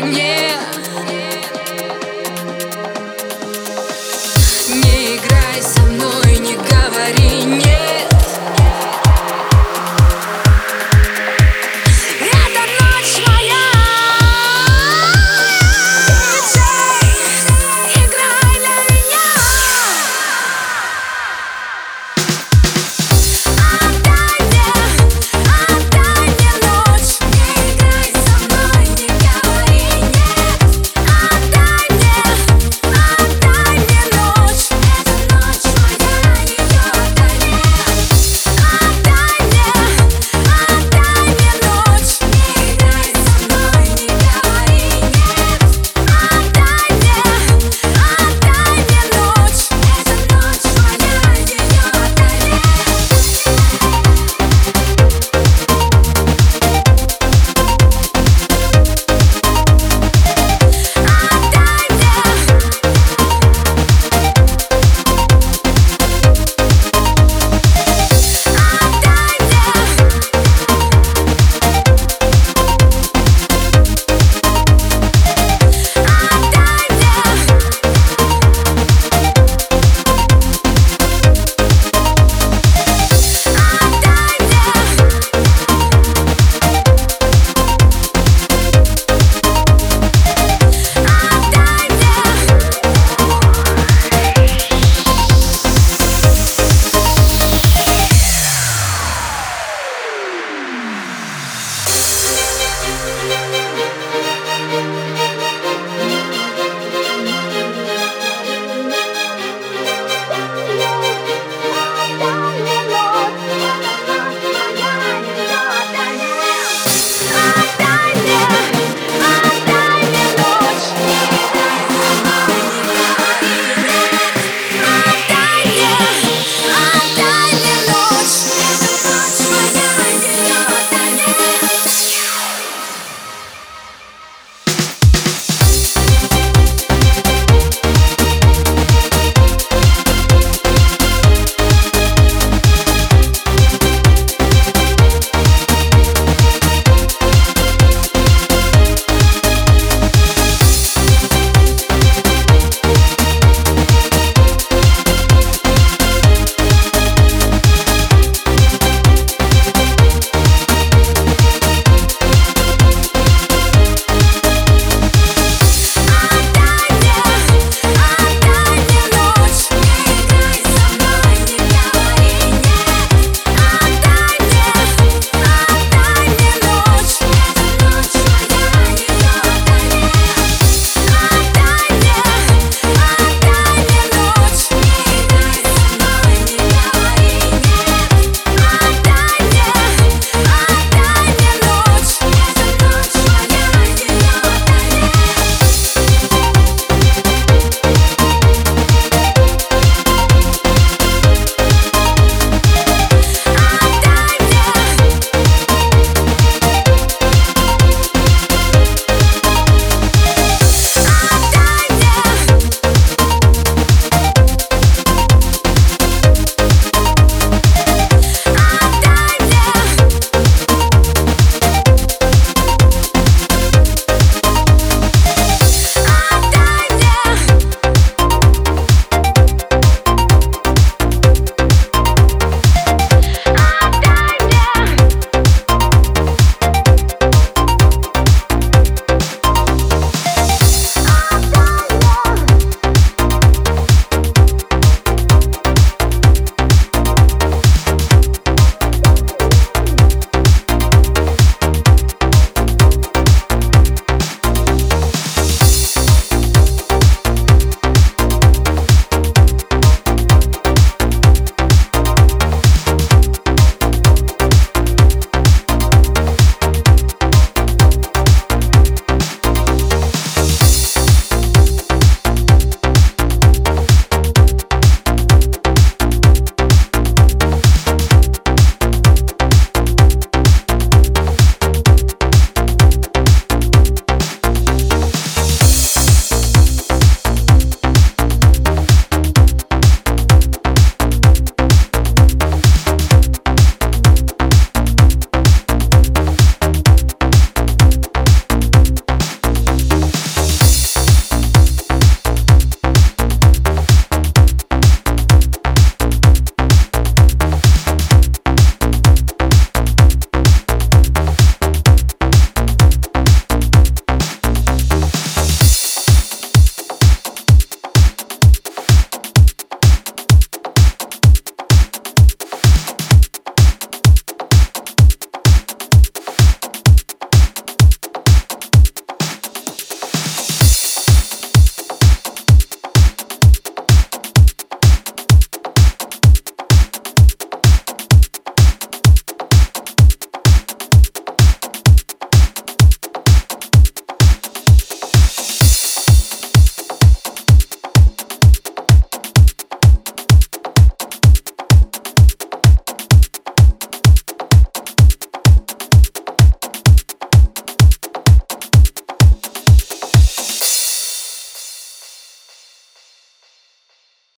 [0.00, 0.33] time, yeah.